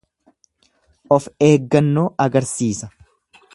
[1.17, 2.87] Of eeggannoo agarsiisa.